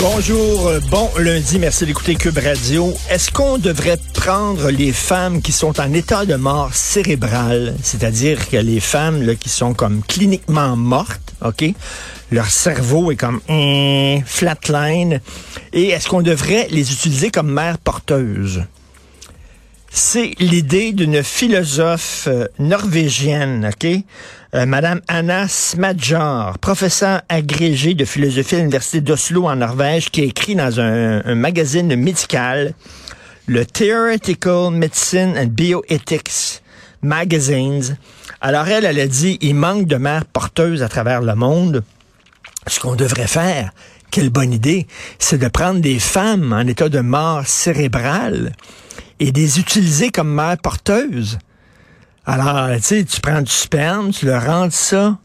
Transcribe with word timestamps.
Bonjour, 0.00 0.68
euh, 0.68 0.80
bon 0.90 1.10
lundi, 1.18 1.58
merci 1.58 1.84
d'écouter 1.84 2.14
Cube 2.14 2.38
Radio. 2.38 2.92
Est-ce 3.10 3.30
qu'on 3.30 3.58
devrait 3.58 3.98
prendre 4.14 4.70
les 4.70 4.92
femmes 4.92 5.42
qui 5.42 5.52
sont 5.52 5.80
en 5.80 5.92
état 5.92 6.24
de 6.26 6.36
mort 6.36 6.74
cérébrale, 6.74 7.74
c'est-à-dire 7.82 8.48
que 8.48 8.56
les 8.56 8.78
femmes 8.78 9.34
qui 9.36 9.48
sont 9.48 9.74
comme 9.74 10.02
cliniquement 10.02 10.76
mortes, 10.76 11.34
OK? 11.44 11.64
Leur 12.30 12.46
cerveau 12.46 13.10
est 13.10 13.16
comme 13.16 13.40
hum, 13.48 14.22
flatline. 14.24 15.20
Et 15.72 15.88
est-ce 15.88 16.08
qu'on 16.08 16.22
devrait 16.22 16.68
les 16.70 16.92
utiliser 16.92 17.30
comme 17.30 17.50
mères 17.50 17.78
porteuses? 17.78 18.62
C'est 19.98 20.34
l'idée 20.40 20.92
d'une 20.92 21.22
philosophe 21.22 22.28
euh, 22.30 22.48
norvégienne, 22.58 23.72
OK? 23.72 23.88
Euh, 24.54 24.66
Madame 24.66 25.00
Anna 25.08 25.48
Smadjar, 25.48 26.58
professeure 26.58 27.22
agrégée 27.30 27.94
de 27.94 28.04
philosophie 28.04 28.56
à 28.56 28.58
l'Université 28.58 29.00
d'Oslo 29.00 29.46
en 29.46 29.56
Norvège, 29.56 30.10
qui 30.10 30.20
a 30.20 30.24
écrit 30.24 30.54
dans 30.54 30.80
un, 30.80 31.24
un 31.24 31.34
magazine 31.34 31.96
médical, 31.96 32.74
le 33.46 33.64
Theoretical 33.64 34.70
Medicine 34.70 35.34
and 35.34 35.46
Bioethics 35.46 36.60
Magazines. 37.00 37.96
Alors 38.42 38.68
elle, 38.68 38.84
elle 38.84 39.00
a 39.00 39.06
dit, 39.06 39.38
il 39.40 39.54
manque 39.54 39.86
de 39.86 39.96
mères 39.96 40.26
porteuses 40.26 40.82
à 40.82 40.90
travers 40.90 41.22
le 41.22 41.34
monde. 41.34 41.82
Ce 42.66 42.80
qu'on 42.80 42.96
devrait 42.96 43.26
faire, 43.26 43.70
quelle 44.10 44.28
bonne 44.28 44.52
idée, 44.52 44.86
c'est 45.18 45.38
de 45.38 45.48
prendre 45.48 45.80
des 45.80 45.98
femmes 45.98 46.52
en 46.52 46.66
état 46.66 46.90
de 46.90 47.00
mort 47.00 47.46
cérébrale 47.46 48.52
et 49.20 49.30
les 49.32 49.58
utiliser 49.58 50.10
comme 50.10 50.32
mères 50.32 50.58
porteuses. 50.58 51.38
Alors, 52.24 52.74
tu 52.76 52.82
sais, 52.82 53.04
tu 53.04 53.20
prends 53.20 53.42
du 53.42 53.50
sperme, 53.50 54.10
tu 54.10 54.26
leur 54.26 54.44
rentres 54.44 54.74
ça 54.74 55.18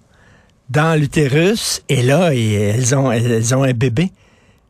dans 0.70 0.98
l'utérus, 0.98 1.82
et 1.90 2.02
là, 2.02 2.34
elles, 2.34 2.96
ont, 2.96 3.12
elles 3.12 3.54
ont 3.56 3.64
un 3.64 3.74
bébé. 3.74 4.12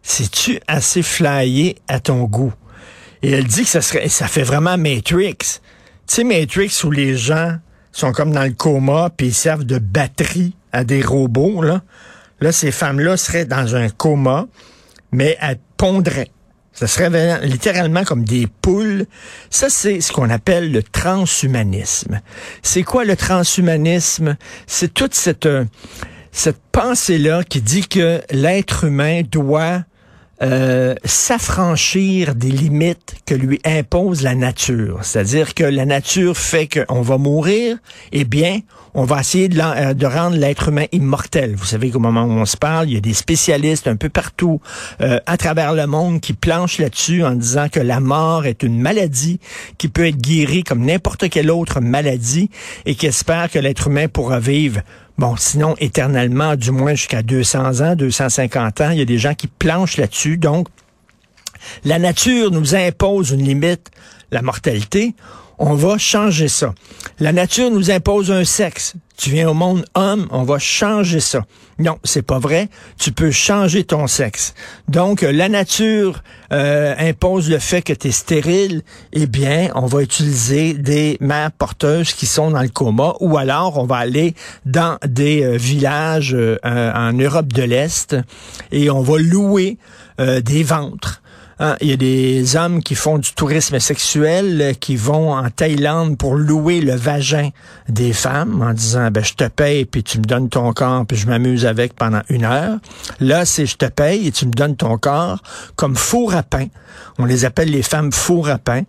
C'est-tu 0.01 0.59
assez 0.67 1.03
flyé 1.03 1.75
à 1.87 1.99
ton 1.99 2.23
goût? 2.23 2.53
Et 3.21 3.31
elle 3.31 3.45
dit 3.45 3.63
que 3.63 3.69
ça 3.69 3.81
serait, 3.81 4.09
ça 4.09 4.27
fait 4.27 4.41
vraiment 4.43 4.77
Matrix. 4.77 5.37
Tu 5.37 5.59
sais, 6.07 6.23
Matrix 6.23 6.81
où 6.83 6.89
les 6.89 7.15
gens 7.15 7.57
sont 7.91 8.13
comme 8.13 8.31
dans 8.31 8.43
le 8.43 8.53
coma, 8.53 9.11
puis 9.15 9.27
ils 9.27 9.33
servent 9.33 9.63
de 9.63 9.77
batterie 9.77 10.55
à 10.71 10.83
des 10.83 11.01
robots, 11.01 11.61
là. 11.61 11.83
Là, 12.39 12.51
ces 12.51 12.71
femmes-là 12.71 13.17
seraient 13.17 13.45
dans 13.45 13.75
un 13.75 13.89
coma, 13.89 14.47
mais 15.11 15.37
elles 15.39 15.59
pondraient. 15.77 16.31
Ça 16.73 16.87
serait 16.87 17.45
littéralement 17.45 18.03
comme 18.03 18.23
des 18.23 18.47
poules. 18.61 19.05
Ça, 19.49 19.69
c'est 19.69 20.01
ce 20.01 20.11
qu'on 20.11 20.29
appelle 20.29 20.71
le 20.71 20.81
transhumanisme. 20.81 22.21
C'est 22.63 22.83
quoi 22.83 23.03
le 23.03 23.15
transhumanisme? 23.15 24.37
C'est 24.67 24.93
toute 24.93 25.13
cette, 25.13 25.45
euh, 25.45 25.65
cette 26.31 26.61
pensée-là 26.71 27.43
qui 27.43 27.61
dit 27.61 27.87
que 27.87 28.21
l'être 28.31 28.85
humain 28.85 29.21
doit 29.29 29.83
euh, 30.41 30.95
s'affranchir 31.05 32.35
des 32.35 32.49
limites 32.49 33.15
que 33.25 33.35
lui 33.35 33.59
impose 33.63 34.23
la 34.23 34.35
nature. 34.35 34.99
C'est-à-dire 35.03 35.53
que 35.53 35.63
la 35.63 35.85
nature 35.85 36.35
fait 36.35 36.67
qu'on 36.67 37.01
va 37.01 37.17
mourir, 37.17 37.77
eh 38.11 38.23
bien, 38.23 38.59
on 38.93 39.03
va 39.03 39.19
essayer 39.19 39.49
de, 39.49 39.59
euh, 39.59 39.93
de 39.93 40.05
rendre 40.05 40.37
l'être 40.37 40.69
humain 40.69 40.85
immortel. 40.91 41.55
Vous 41.55 41.65
savez 41.65 41.91
qu'au 41.91 41.99
moment 41.99 42.23
où 42.23 42.31
on 42.31 42.45
se 42.45 42.57
parle, 42.57 42.89
il 42.89 42.93
y 42.95 42.97
a 42.97 43.01
des 43.01 43.13
spécialistes 43.13 43.87
un 43.87 43.95
peu 43.95 44.09
partout 44.09 44.59
euh, 45.01 45.19
à 45.25 45.37
travers 45.37 45.73
le 45.73 45.85
monde 45.87 46.19
qui 46.19 46.33
planchent 46.33 46.79
là-dessus 46.79 47.23
en 47.23 47.35
disant 47.35 47.69
que 47.69 47.79
la 47.79 47.99
mort 47.99 48.45
est 48.45 48.63
une 48.63 48.79
maladie 48.79 49.39
qui 49.77 49.87
peut 49.87 50.07
être 50.07 50.17
guérie 50.17 50.63
comme 50.63 50.85
n'importe 50.85 51.29
quelle 51.29 51.51
autre 51.51 51.79
maladie 51.81 52.49
et 52.85 52.95
qui 52.95 53.05
espèrent 53.05 53.49
que 53.49 53.59
l'être 53.59 53.87
humain 53.87 54.07
pourra 54.07 54.39
vivre 54.39 54.81
Bon, 55.17 55.35
sinon, 55.37 55.75
éternellement, 55.79 56.55
du 56.55 56.71
moins 56.71 56.95
jusqu'à 56.95 57.21
200 57.21 57.81
ans, 57.81 57.95
250 57.95 58.81
ans, 58.81 58.89
il 58.91 58.99
y 58.99 59.01
a 59.01 59.05
des 59.05 59.19
gens 59.19 59.33
qui 59.33 59.47
planchent 59.47 59.97
là-dessus. 59.97 60.37
Donc, 60.37 60.67
la 61.83 61.99
nature 61.99 62.51
nous 62.51 62.75
impose 62.75 63.31
une 63.31 63.43
limite, 63.43 63.91
la 64.31 64.41
mortalité. 64.41 65.13
On 65.63 65.75
va 65.75 65.99
changer 65.99 66.47
ça. 66.47 66.73
La 67.19 67.31
nature 67.31 67.69
nous 67.69 67.91
impose 67.91 68.31
un 68.31 68.43
sexe. 68.45 68.95
Tu 69.15 69.29
viens 69.29 69.47
au 69.47 69.53
monde 69.53 69.85
homme, 69.93 70.27
on 70.31 70.41
va 70.41 70.57
changer 70.57 71.19
ça. 71.19 71.43
Non, 71.77 71.99
c'est 72.03 72.23
pas 72.23 72.39
vrai. 72.39 72.67
Tu 72.97 73.11
peux 73.11 73.29
changer 73.29 73.83
ton 73.83 74.07
sexe. 74.07 74.55
Donc, 74.87 75.21
la 75.21 75.49
nature 75.49 76.23
euh, 76.51 76.95
impose 76.97 77.47
le 77.47 77.59
fait 77.59 77.83
que 77.83 77.93
tu 77.93 78.11
stérile. 78.11 78.81
Eh 79.13 79.27
bien, 79.27 79.69
on 79.75 79.85
va 79.85 80.01
utiliser 80.01 80.73
des 80.73 81.17
mères 81.21 81.51
porteuses 81.51 82.13
qui 82.13 82.25
sont 82.25 82.49
dans 82.49 82.63
le 82.63 82.69
coma, 82.69 83.13
ou 83.19 83.37
alors 83.37 83.77
on 83.77 83.85
va 83.85 83.97
aller 83.97 84.33
dans 84.65 84.97
des 85.05 85.43
euh, 85.43 85.57
villages 85.57 86.33
euh, 86.35 86.57
en 86.63 87.13
Europe 87.13 87.53
de 87.53 87.61
l'Est 87.61 88.15
et 88.71 88.89
on 88.89 89.01
va 89.01 89.19
louer 89.19 89.77
des 90.17 90.61
ventres 90.61 91.20
Hein, 91.63 91.75
il 91.79 91.89
y 91.89 91.93
a 91.93 91.95
des 91.95 92.55
hommes 92.55 92.81
qui 92.81 92.95
font 92.95 93.19
du 93.19 93.33
tourisme 93.33 93.77
sexuel, 93.77 94.59
euh, 94.59 94.73
qui 94.73 94.95
vont 94.95 95.31
en 95.31 95.47
Thaïlande 95.51 96.17
pour 96.17 96.33
louer 96.33 96.81
le 96.81 96.95
vagin 96.95 97.49
des 97.87 98.13
femmes 98.13 98.63
en 98.63 98.73
disant, 98.73 99.11
ben, 99.11 99.23
je 99.23 99.35
te 99.35 99.47
paye, 99.47 99.85
puis 99.85 100.01
tu 100.01 100.17
me 100.17 100.23
donnes 100.23 100.49
ton 100.49 100.73
corps, 100.73 101.05
puis 101.05 101.17
je 101.17 101.27
m'amuse 101.27 101.67
avec 101.67 101.93
pendant 101.93 102.23
une 102.29 102.45
heure. 102.45 102.79
Là, 103.19 103.45
c'est 103.45 103.67
je 103.67 103.77
te 103.77 103.85
paye 103.85 104.25
et 104.25 104.31
tu 104.31 104.47
me 104.47 104.51
donnes 104.51 104.75
ton 104.75 104.97
corps 104.97 105.37
comme 105.75 105.95
four 105.95 106.33
à 106.33 106.41
pain. 106.41 106.65
On 107.19 107.25
les 107.25 107.45
appelle 107.45 107.69
les 107.69 107.83
femmes 107.83 108.11
four 108.11 108.49
à 108.49 108.57
pain. 108.57 108.81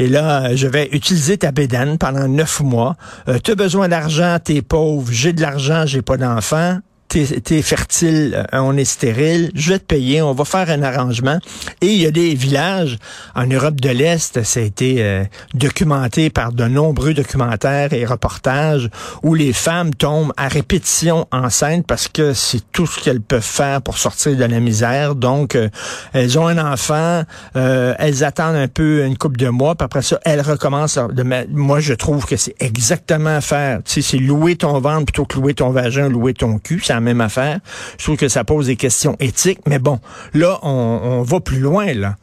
Et 0.00 0.08
là, 0.08 0.46
euh, 0.46 0.56
je 0.56 0.66
vais 0.66 0.88
utiliser 0.90 1.38
ta 1.38 1.52
bédaine 1.52 1.96
pendant 1.96 2.26
neuf 2.26 2.58
mois. 2.58 2.96
Euh, 3.28 3.38
tu 3.38 3.52
as 3.52 3.54
besoin 3.54 3.86
d'argent, 3.86 4.38
t'es 4.42 4.62
pauvre, 4.62 5.12
j'ai 5.12 5.32
de 5.32 5.42
l'argent, 5.42 5.86
j'ai 5.86 6.02
pas 6.02 6.16
d'enfant 6.16 6.80
t'es 7.08 7.62
fertile, 7.62 8.46
euh, 8.52 8.58
on 8.58 8.76
est 8.76 8.84
stérile, 8.84 9.50
je 9.54 9.72
vais 9.72 9.78
te 9.78 9.84
payer, 9.84 10.22
on 10.22 10.32
va 10.32 10.44
faire 10.44 10.70
un 10.70 10.82
arrangement. 10.82 11.38
Et 11.80 11.86
il 11.86 11.98
y 11.98 12.06
a 12.06 12.10
des 12.10 12.34
villages 12.34 12.98
en 13.34 13.46
Europe 13.46 13.80
de 13.80 13.90
l'Est, 13.90 14.42
ça 14.42 14.60
a 14.60 14.62
été 14.62 14.96
euh, 14.98 15.24
documenté 15.54 16.30
par 16.30 16.52
de 16.52 16.64
nombreux 16.64 17.14
documentaires 17.14 17.92
et 17.92 18.04
reportages 18.04 18.90
où 19.22 19.34
les 19.34 19.52
femmes 19.52 19.94
tombent 19.94 20.32
à 20.36 20.48
répétition 20.48 21.26
enceintes 21.32 21.86
parce 21.86 22.08
que 22.08 22.32
c'est 22.32 22.60
tout 22.72 22.86
ce 22.86 23.00
qu'elles 23.00 23.20
peuvent 23.20 23.42
faire 23.42 23.82
pour 23.82 23.98
sortir 23.98 24.36
de 24.36 24.44
la 24.44 24.60
misère. 24.60 25.14
Donc, 25.14 25.54
euh, 25.54 25.68
elles 26.12 26.38
ont 26.38 26.46
un 26.46 26.72
enfant, 26.72 27.22
elles 27.54 28.24
attendent 28.24 28.56
un 28.56 28.68
peu 28.68 29.04
une 29.04 29.16
couple 29.16 29.38
de 29.38 29.48
mois, 29.48 29.74
puis 29.74 29.84
après 29.84 30.02
ça, 30.02 30.18
elles 30.24 30.40
recommencent. 30.40 30.98
De 31.12 31.24
Moi, 31.50 31.80
je 31.80 31.94
trouve 31.94 32.26
que 32.26 32.36
c'est 32.36 32.54
exactement 32.60 33.36
à 33.36 33.40
faire. 33.40 33.80
Tu 33.84 34.02
c'est 34.02 34.18
louer 34.18 34.56
ton 34.56 34.78
ventre 34.80 35.06
plutôt 35.06 35.24
que 35.24 35.36
louer 35.36 35.54
ton 35.54 35.70
vagin, 35.70 36.08
louer 36.08 36.34
ton 36.34 36.58
cul. 36.58 36.80
Même 37.00 37.20
affaire. 37.20 37.60
Je 37.98 38.04
trouve 38.04 38.16
que 38.16 38.28
ça 38.28 38.44
pose 38.44 38.66
des 38.66 38.76
questions 38.76 39.16
éthiques, 39.20 39.60
mais 39.66 39.78
bon, 39.78 40.00
là, 40.34 40.58
on, 40.62 41.22
va 41.22 41.40
plus 41.40 41.60
loin, 41.60 41.92
là. 41.94 42.16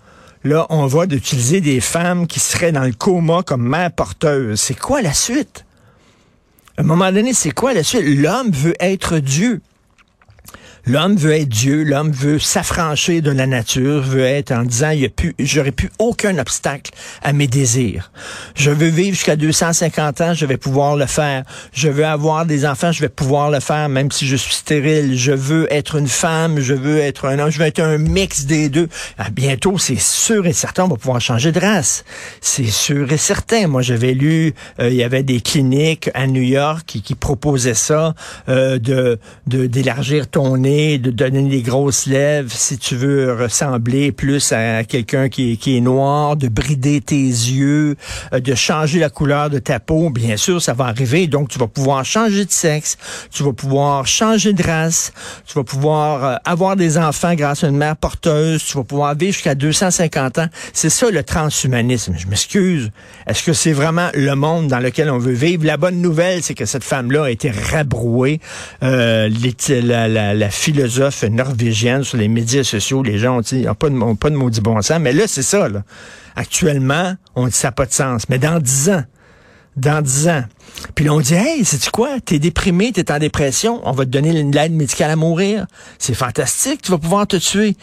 On 0.69 0.85
va 0.87 1.05
d'utiliser 1.05 1.61
des 1.61 1.79
femmes 1.79 2.27
qui 2.27 2.39
seraient 2.39 2.71
dans 2.71 2.83
le 2.83 2.91
coma 2.91 3.43
comme 3.43 3.67
mère 3.67 3.91
porteuse. 3.91 4.59
C'est 4.59 4.77
quoi 4.77 5.01
la 5.01 5.13
suite? 5.13 5.65
À 6.77 6.81
un 6.81 6.85
moment 6.85 7.11
donné, 7.11 7.33
c'est 7.33 7.51
quoi 7.51 7.73
la 7.73 7.83
suite? 7.83 8.03
L'homme 8.03 8.51
veut 8.51 8.75
être 8.79 9.19
Dieu. 9.19 9.61
L'homme 10.85 11.15
veut 11.15 11.31
être 11.31 11.47
Dieu, 11.47 11.83
l'homme 11.83 12.11
veut 12.11 12.39
s'affranchir 12.39 13.21
de 13.21 13.31
la 13.31 13.47
nature, 13.47 14.01
veut 14.01 14.25
être 14.25 14.51
en 14.51 14.63
disant, 14.63 14.89
il 14.89 14.99
y 14.99 15.05
a 15.05 15.09
plus, 15.09 15.33
j'aurais 15.39 15.71
plus 15.71 15.89
aucun 15.97 16.37
obstacle 16.37 16.91
à 17.21 17.31
mes 17.31 17.47
désirs. 17.47 18.11
Je 18.53 18.69
veux 18.69 18.89
vivre 18.89 19.15
jusqu'à 19.15 19.37
250 19.37 20.19
ans, 20.19 20.33
je 20.33 20.45
vais 20.45 20.57
pouvoir 20.57 20.97
le 20.97 21.05
faire. 21.05 21.45
Je 21.71 21.87
veux 21.87 22.05
avoir 22.05 22.45
des 22.45 22.65
enfants, 22.65 22.91
je 22.91 22.99
vais 22.99 23.07
pouvoir 23.07 23.49
le 23.49 23.61
faire, 23.61 23.87
même 23.87 24.11
si 24.11 24.27
je 24.27 24.35
suis 24.35 24.55
stérile. 24.55 25.17
Je 25.17 25.31
veux 25.31 25.71
être 25.71 25.95
une 25.95 26.09
femme, 26.09 26.59
je 26.59 26.73
veux 26.73 26.99
être 26.99 27.29
un 27.29 27.39
homme, 27.39 27.49
je 27.49 27.59
veux 27.59 27.65
être 27.65 27.79
un 27.79 27.97
mix 27.97 28.45
des 28.45 28.67
deux. 28.67 28.89
À 29.17 29.27
ah, 29.27 29.29
bientôt, 29.29 29.77
c'est 29.77 30.01
sûr 30.01 30.45
et 30.47 30.53
certain, 30.53 30.83
on 30.83 30.89
va 30.89 30.97
pouvoir 30.97 31.21
changer 31.21 31.53
de 31.53 31.61
race. 31.61 32.03
C'est 32.41 32.65
sûr 32.65 33.09
et 33.13 33.17
certain. 33.17 33.67
Moi, 33.67 33.83
j'avais 33.83 34.13
lu, 34.13 34.53
euh, 34.81 34.89
il 34.89 34.95
y 34.95 35.03
avait 35.03 35.23
des 35.23 35.39
cliniques 35.39 36.09
à 36.13 36.27
New 36.27 36.41
York 36.41 36.83
qui, 36.85 37.01
qui 37.01 37.15
proposaient 37.15 37.73
ça, 37.73 38.15
euh, 38.49 38.79
de 38.79 39.17
d'élargir 39.47 40.27
ton 40.27 40.57
nez 40.57 40.72
de 40.73 41.11
donner 41.11 41.43
des 41.43 41.61
grosses 41.61 42.07
lèvres 42.07 42.51
si 42.51 42.77
tu 42.77 42.95
veux 42.95 43.33
ressembler 43.33 44.11
plus 44.11 44.51
à 44.51 44.83
quelqu'un 44.83 45.29
qui, 45.29 45.57
qui 45.57 45.77
est 45.77 45.81
noir, 45.81 46.35
de 46.35 46.47
brider 46.47 46.99
tes 47.01 47.15
yeux, 47.15 47.95
euh, 48.33 48.39
de 48.39 48.55
changer 48.55 48.99
la 48.99 49.09
couleur 49.09 49.49
de 49.49 49.59
ta 49.59 49.79
peau. 49.79 50.09
Bien 50.09 50.37
sûr, 50.37 50.61
ça 50.61 50.73
va 50.73 50.85
arriver. 50.85 51.27
Donc, 51.27 51.49
tu 51.49 51.59
vas 51.59 51.67
pouvoir 51.67 52.03
changer 52.05 52.45
de 52.45 52.51
sexe, 52.51 52.97
tu 53.31 53.43
vas 53.43 53.53
pouvoir 53.53 54.07
changer 54.07 54.53
de 54.53 54.63
race, 54.63 55.13
tu 55.45 55.53
vas 55.53 55.63
pouvoir 55.63 56.23
euh, 56.23 56.35
avoir 56.45 56.75
des 56.75 56.97
enfants 56.97 57.35
grâce 57.35 57.63
à 57.63 57.67
une 57.67 57.77
mère 57.77 57.95
porteuse, 57.95 58.63
tu 58.63 58.77
vas 58.77 58.83
pouvoir 58.83 59.15
vivre 59.15 59.33
jusqu'à 59.33 59.55
250 59.55 60.39
ans. 60.39 60.47
C'est 60.73 60.89
ça 60.89 61.09
le 61.11 61.23
transhumanisme. 61.23 62.15
Je 62.17 62.27
m'excuse. 62.27 62.91
Est-ce 63.27 63.43
que 63.43 63.53
c'est 63.53 63.73
vraiment 63.73 64.09
le 64.13 64.35
monde 64.35 64.67
dans 64.67 64.79
lequel 64.79 65.09
on 65.11 65.19
veut 65.19 65.33
vivre? 65.33 65.65
La 65.65 65.77
bonne 65.77 66.01
nouvelle, 66.01 66.41
c'est 66.41 66.55
que 66.55 66.65
cette 66.65 66.83
femme-là 66.83 67.25
a 67.25 67.29
été 67.29 67.51
rabrouée. 67.51 68.39
Euh, 68.81 69.29
la, 69.69 70.07
la, 70.07 70.33
la, 70.33 70.49
philosophe 70.63 71.23
norvégienne 71.23 72.05
sur 72.05 72.17
les 72.17 72.29
médias 72.29 72.63
sociaux, 72.63 73.03
les 73.03 73.17
gens 73.17 73.39
ont 73.39 73.41
dit, 73.41 73.65
pas 73.77 73.89
de, 73.89 74.15
pas 74.15 74.29
de 74.29 74.35
maudit 74.35 74.61
bon 74.61 74.81
sens. 74.81 74.97
Mais 75.01 75.11
là, 75.11 75.27
c'est 75.27 75.43
ça, 75.43 75.67
là. 75.67 75.83
Actuellement, 76.37 77.15
on 77.35 77.47
dit 77.47 77.53
ça 77.53 77.67
n'a 77.67 77.71
pas 77.73 77.85
de 77.85 77.91
sens. 77.91 78.29
Mais 78.29 78.39
dans 78.39 78.59
dix 78.59 78.89
ans, 78.89 79.03
dans 79.75 80.01
dix 80.01 80.29
ans, 80.29 80.45
puis 80.95 81.03
là, 81.03 81.13
on 81.13 81.19
dit, 81.19 81.33
hey, 81.33 81.65
sais-tu 81.65 81.91
quoi? 81.91 82.21
T'es 82.21 82.39
déprimé, 82.39 82.93
t'es 82.93 83.11
en 83.11 83.19
dépression, 83.19 83.81
on 83.83 83.91
va 83.91 84.05
te 84.05 84.09
donner 84.09 84.41
l'aide 84.41 84.71
médicale 84.71 85.11
à 85.11 85.17
mourir. 85.17 85.65
C'est 85.99 86.13
fantastique, 86.13 86.81
tu 86.81 86.91
vas 86.91 86.97
pouvoir 86.97 87.27
te 87.27 87.35
tuer. 87.35 87.75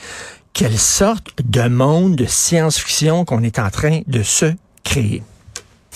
Quelle 0.54 0.78
sorte 0.78 1.28
de 1.44 1.68
monde 1.68 2.16
de 2.16 2.24
science-fiction 2.24 3.26
qu'on 3.26 3.42
est 3.42 3.58
en 3.58 3.68
train 3.68 4.00
de 4.06 4.22
se 4.22 4.54
créer. 4.84 5.22